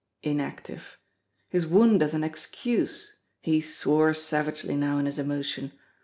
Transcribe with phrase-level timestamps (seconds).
[0.23, 0.97] Inactive!
[1.49, 3.17] His wound as an excuse!
[3.39, 5.73] He swore savagely now in his emotion.